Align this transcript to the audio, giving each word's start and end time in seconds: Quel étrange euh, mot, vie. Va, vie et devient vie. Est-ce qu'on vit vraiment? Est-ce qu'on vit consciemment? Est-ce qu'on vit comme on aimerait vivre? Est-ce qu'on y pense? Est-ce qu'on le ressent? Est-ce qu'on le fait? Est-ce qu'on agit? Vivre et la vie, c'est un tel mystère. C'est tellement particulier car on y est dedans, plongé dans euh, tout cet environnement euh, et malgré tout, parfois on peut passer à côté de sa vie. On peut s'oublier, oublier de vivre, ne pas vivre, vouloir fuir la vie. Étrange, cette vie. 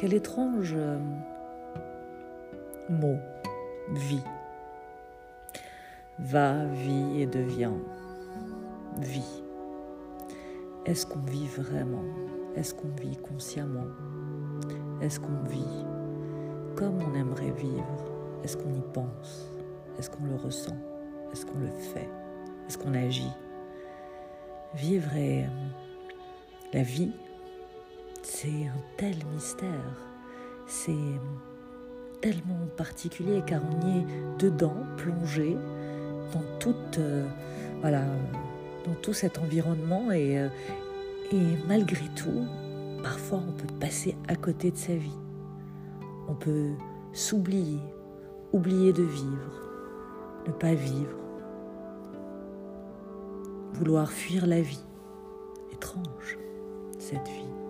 Quel 0.00 0.14
étrange 0.14 0.74
euh, 0.74 0.98
mot, 2.88 3.18
vie. 3.92 4.22
Va, 6.18 6.64
vie 6.64 7.20
et 7.20 7.26
devient 7.26 7.72
vie. 8.98 9.42
Est-ce 10.86 11.06
qu'on 11.06 11.20
vit 11.20 11.46
vraiment? 11.48 12.04
Est-ce 12.56 12.72
qu'on 12.72 12.88
vit 12.88 13.18
consciemment? 13.18 13.88
Est-ce 15.02 15.20
qu'on 15.20 15.42
vit 15.48 15.84
comme 16.76 16.98
on 17.02 17.14
aimerait 17.14 17.52
vivre? 17.52 17.84
Est-ce 18.42 18.56
qu'on 18.56 18.72
y 18.72 18.82
pense? 18.94 19.52
Est-ce 19.98 20.08
qu'on 20.08 20.24
le 20.24 20.36
ressent? 20.36 20.76
Est-ce 21.30 21.44
qu'on 21.44 21.58
le 21.58 21.70
fait? 21.70 22.08
Est-ce 22.66 22.78
qu'on 22.78 22.94
agit? 22.94 23.32
Vivre 24.74 25.14
et 25.14 25.44
la 26.72 26.82
vie, 26.82 27.12
c'est 28.22 28.66
un 28.66 28.80
tel 28.96 29.16
mystère. 29.32 29.96
C'est 30.66 30.92
tellement 32.20 32.66
particulier 32.76 33.42
car 33.46 33.62
on 33.64 33.86
y 33.86 33.98
est 33.98 34.06
dedans, 34.38 34.76
plongé 34.96 35.56
dans 36.32 36.42
euh, 37.00 37.26
tout 39.02 39.12
cet 39.12 39.38
environnement 39.38 40.08
euh, 40.10 40.48
et 41.32 41.42
malgré 41.66 42.04
tout, 42.16 42.46
parfois 43.02 43.42
on 43.46 43.52
peut 43.52 43.74
passer 43.78 44.16
à 44.28 44.36
côté 44.36 44.70
de 44.70 44.76
sa 44.76 44.94
vie. 44.94 45.18
On 46.28 46.34
peut 46.34 46.70
s'oublier, 47.12 47.80
oublier 48.52 48.92
de 48.92 49.02
vivre, 49.02 49.62
ne 50.46 50.52
pas 50.52 50.74
vivre, 50.74 51.16
vouloir 53.72 54.10
fuir 54.10 54.46
la 54.46 54.60
vie. 54.60 54.84
Étrange, 55.72 56.38
cette 56.98 57.28
vie. 57.28 57.69